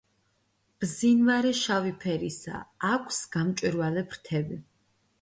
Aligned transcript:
მბზინვარე 0.77 1.51
შავი 1.59 1.95
ფერისაა, 2.05 2.65
აქვს 2.95 3.23
გამჭვირვალე 3.39 4.09
ფრთები. 4.13 4.63